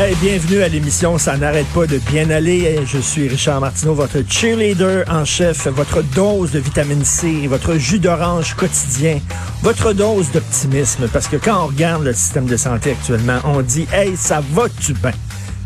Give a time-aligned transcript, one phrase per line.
[0.00, 2.78] Hey, bienvenue à l'émission Ça n'arrête pas de bien aller.
[2.86, 7.98] Je suis Richard Martineau, votre cheerleader en chef, votre dose de vitamine C, votre jus
[7.98, 9.18] d'orange quotidien,
[9.60, 11.08] votre dose d'optimisme.
[11.12, 14.92] Parce que quand on regarde le système de santé actuellement, on dit, hey, ça va-tu
[14.92, 15.10] bien?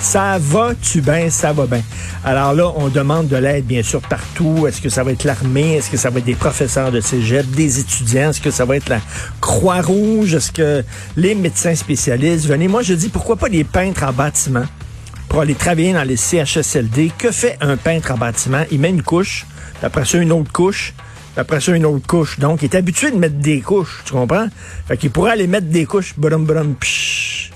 [0.00, 1.28] Ça va-tu bien?
[1.30, 1.82] Ça va bien.
[2.24, 4.66] Alors là, on demande de l'aide, bien sûr, partout.
[4.66, 5.74] Est-ce que ça va être l'armée?
[5.74, 8.30] Est-ce que ça va être des professeurs de cégep, des étudiants?
[8.30, 9.00] Est-ce que ça va être la
[9.40, 10.34] Croix-Rouge?
[10.34, 10.82] Est-ce que
[11.16, 12.46] les médecins spécialistes?
[12.46, 14.64] Venez, moi, je dis, pourquoi pas les peintres en bâtiment?
[15.28, 17.12] Pour aller travailler dans les CHSLD?
[17.16, 18.64] Que fait un peintre en bâtiment?
[18.70, 19.46] Il met une couche,
[19.82, 20.94] après ça, une autre couche,
[21.36, 22.38] après ça, une autre couche.
[22.40, 24.48] Donc, il est habitué de mettre des couches, tu comprends?
[24.88, 27.52] Fait qu'il pourrait aller mettre des couches, boum, boum, psh,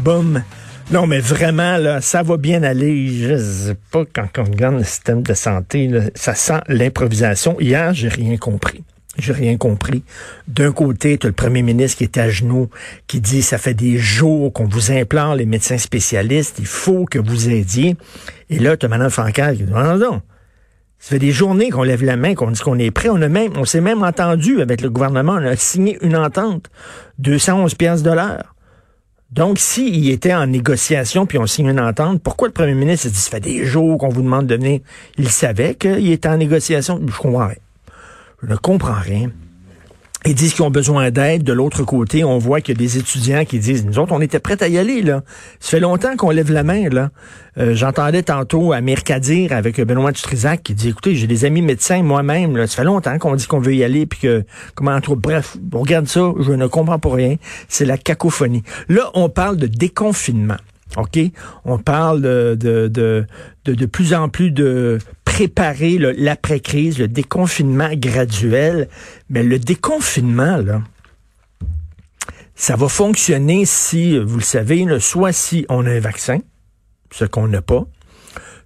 [0.00, 0.42] boum.
[0.90, 3.08] Non, mais vraiment, là, ça va bien aller.
[3.08, 7.58] Je sais pas, quand on regarde le système de santé, là, ça sent l'improvisation.
[7.58, 8.84] Hier, j'ai rien compris.
[9.16, 10.02] J'ai rien compris.
[10.48, 12.68] D'un côté, tu le premier ministre qui est à genoux,
[13.06, 17.18] qui dit ça fait des jours qu'on vous implore, les médecins spécialistes, il faut que
[17.18, 17.96] vous aidiez.
[18.50, 20.20] Et là, tu as Mme Francaire qui dit non, non,
[20.98, 23.08] ça fait des journées qu'on lève la main, qu'on dit qu'on est prêt.
[23.08, 26.70] On a même, on s'est même entendu avec le gouvernement, on a signé une entente,
[27.18, 28.53] 211 pièces de l'heure.
[29.30, 33.14] Donc, s'il était en négociation puis on signe une entente, pourquoi le premier ministre dit,
[33.14, 34.80] ça fait des jours qu'on vous demande de venir?
[35.18, 37.00] Il savait qu'il était en négociation.
[37.04, 37.56] Je comprends rien.
[38.42, 39.30] Je ne comprends rien.
[40.26, 41.42] Ils disent qu'ils ont besoin d'aide.
[41.42, 44.22] De l'autre côté, on voit qu'il y a des étudiants qui disent, nous autres, on
[44.22, 45.22] était prêts à y aller, là.
[45.60, 47.10] Ça fait longtemps qu'on lève la main, là.
[47.58, 52.02] Euh, J'entendais tantôt Amir Kadir avec Benoît Dutrisac qui dit, écoutez, j'ai des amis médecins
[52.02, 52.66] moi-même.
[52.66, 54.44] Ça fait longtemps qu'on dit qu'on veut y aller puis que,
[54.74, 57.36] comment, trop, bref, on regarde ça, je ne comprends pas rien.
[57.68, 58.62] C'est la cacophonie.
[58.88, 60.56] Là, on parle de déconfinement.
[60.96, 61.18] OK?
[61.64, 64.98] On parle de, de, de, de plus en plus de
[65.34, 68.88] préparer l'après-crise, le déconfinement graduel.
[69.28, 70.80] Mais le déconfinement, là,
[72.54, 76.38] ça va fonctionner si, vous le savez, soit si on a un vaccin,
[77.10, 77.84] ce qu'on n'a pas,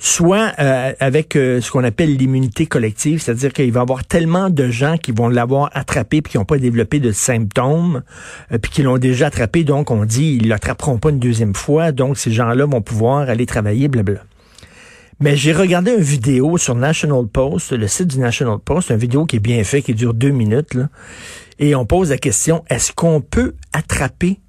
[0.00, 4.50] soit euh, avec euh, ce qu'on appelle l'immunité collective, c'est-à-dire qu'il va y avoir tellement
[4.50, 8.02] de gens qui vont l'avoir attrapé puis qui n'ont pas développé de symptômes,
[8.50, 11.92] euh, puis qui l'ont déjà attrapé, donc on dit ils l'attraperont pas une deuxième fois,
[11.92, 14.24] donc ces gens-là vont pouvoir aller travailler, blabla.
[15.18, 19.24] Mais j'ai regardé une vidéo sur National Post, le site du National Post, une vidéo
[19.24, 20.76] qui est bien faite, qui dure deux minutes,
[21.58, 24.40] et on pose la question, est-ce qu'on peut attraper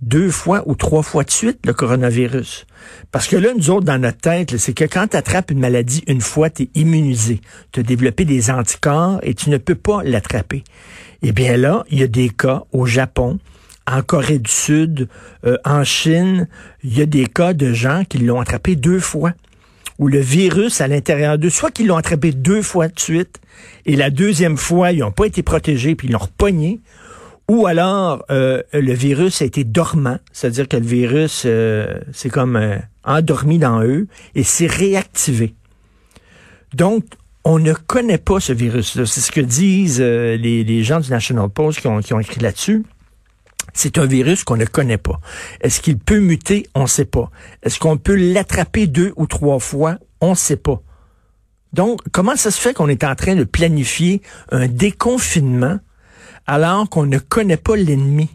[0.00, 2.66] deux fois ou trois fois de suite le coronavirus?
[3.12, 6.02] Parce que là, nous autres, dans notre tête, c'est que quand tu attrapes une maladie
[6.06, 7.42] une fois, tu es immunisé.
[7.72, 10.64] Tu as développé des anticorps et tu ne peux pas l'attraper.
[11.20, 13.38] Eh bien là, il y a des cas au Japon,
[13.86, 15.08] en Corée du Sud,
[15.44, 16.48] euh, en Chine,
[16.82, 19.32] il y a des cas de gens qui l'ont attrapé deux fois
[19.98, 23.40] où le virus à l'intérieur d'eux, soit qu'ils l'ont attrapé deux fois de suite,
[23.86, 26.80] et la deuxième fois, ils n'ont pas été protégés, puis ils l'ont repogné,
[27.48, 32.56] ou alors euh, le virus a été dormant, c'est-à-dire que le virus euh, c'est comme
[32.56, 35.54] euh, endormi dans eux et s'est réactivé.
[36.72, 37.04] Donc,
[37.44, 39.04] on ne connaît pas ce virus-là.
[39.04, 42.84] C'est ce que disent les, gens du National Post qui ont écrit là-dessus.
[43.74, 45.20] C'est un virus qu'on ne connaît pas.
[45.60, 46.66] Est-ce qu'il peut muter?
[46.74, 47.30] On ne sait pas.
[47.62, 49.98] Est-ce qu'on peut l'attraper deux ou trois fois?
[50.20, 50.80] On ne sait pas.
[51.72, 55.80] Donc, comment ça se fait qu'on est en train de planifier un déconfinement
[56.46, 58.30] alors qu'on ne connaît pas l'ennemi?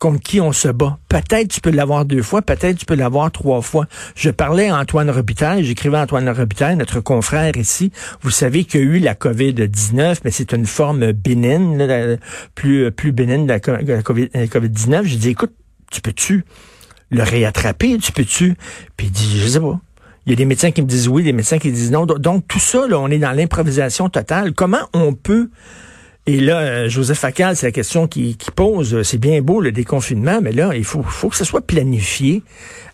[0.00, 0.98] Contre qui on se bat.
[1.08, 3.86] Peut-être tu peux l'avoir deux fois, peut-être tu peux l'avoir trois fois.
[4.16, 7.92] Je parlais à Antoine Robitaille, j'écrivais à Antoine Robitaille, notre confrère ici.
[8.22, 12.18] Vous savez qu'il y a eu la COVID-19, mais c'est une forme bénigne,
[12.54, 15.04] plus, plus bénigne de la COVID-19.
[15.04, 15.52] J'ai dit, écoute,
[15.92, 16.44] tu peux-tu
[17.10, 17.98] le réattraper?
[17.98, 18.56] Tu peux-tu?
[18.96, 19.78] Puis il dit, je sais pas.
[20.26, 22.06] Il y a des médecins qui me disent oui, des médecins qui disent non.
[22.06, 24.54] Donc, tout ça, là, on est dans l'improvisation totale.
[24.54, 25.50] Comment on peut
[26.30, 29.02] et là, euh, Joseph Facal, c'est la question qui, pose.
[29.02, 32.42] C'est bien beau le déconfinement, mais là, il faut, faut que ce soit planifié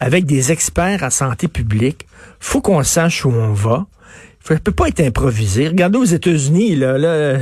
[0.00, 2.06] avec des experts en santé publique.
[2.40, 3.86] faut qu'on sache où on va.
[4.50, 5.68] Ça peut pas être improvisé.
[5.68, 7.38] Regardez aux États-Unis, là, là,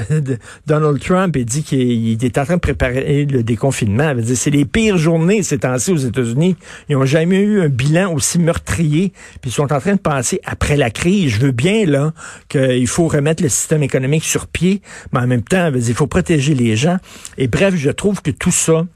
[0.66, 4.12] Donald Trump il dit qu'il est en train de préparer le déconfinement.
[4.34, 6.56] C'est les pires journées ces temps-ci aux États-Unis.
[6.90, 9.14] Ils n'ont jamais eu un bilan aussi meurtrier.
[9.40, 11.32] Puis ils sont en train de penser après la crise.
[11.32, 12.12] Je veux bien là
[12.50, 14.82] qu'il faut remettre le système économique sur pied,
[15.14, 16.98] mais en même temps, il faut protéger les gens.
[17.38, 18.86] Et bref, je trouve que tout ça,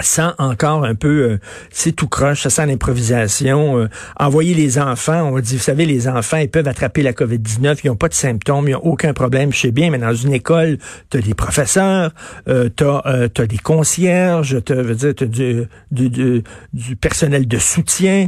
[0.00, 1.38] sans encore un peu, euh,
[1.70, 3.78] c'est tout croche, ça sent l'improvisation.
[3.78, 7.80] Euh, envoyer les enfants, on dit, vous savez, les enfants, ils peuvent attraper la COVID-19,
[7.84, 10.32] ils n'ont pas de symptômes, ils n'ont aucun problème, je sais bien, mais dans une
[10.32, 10.78] école,
[11.10, 12.12] tu as des professeurs,
[12.48, 16.42] euh, tu as, euh, des concierges, tu as du, du, du,
[16.72, 18.26] du, personnel de soutien.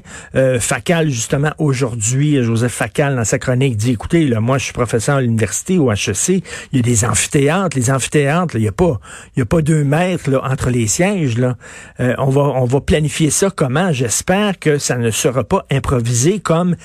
[0.58, 5.16] Facal, justement, aujourd'hui, Joseph Facal, dans sa chronique, dit, écoutez, là, moi, je suis professeur
[5.16, 9.00] à l'université, au HEC, il y a des amphithéâtres, les amphithéâtres, il n'y a pas,
[9.36, 11.56] il y a pas deux mètres là, entre les sièges, là.
[12.00, 13.92] Euh, on va on va planifier ça comment?
[13.92, 16.76] J'espère que ça ne sera pas improvisé comme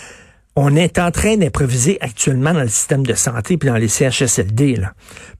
[0.56, 4.78] on est en train d'improviser actuellement dans le système de santé puis dans les CHSLD
[4.78, 4.94] là,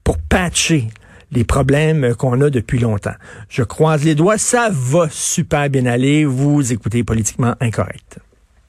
[0.04, 0.88] pour patcher
[1.32, 3.14] les problèmes qu'on a depuis longtemps.
[3.48, 6.24] Je croise les doigts, ça va super bien aller.
[6.24, 8.18] Vous écoutez politiquement incorrect.